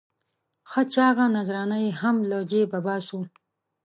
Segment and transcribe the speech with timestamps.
[0.69, 3.19] ښه چاغه نذرانه یې هم له جېبه باسو.